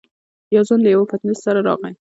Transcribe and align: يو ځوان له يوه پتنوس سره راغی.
يو 0.55 0.61
ځوان 0.67 0.79
له 0.83 0.89
يوه 0.95 1.09
پتنوس 1.11 1.39
سره 1.45 1.59
راغی. 1.67 1.93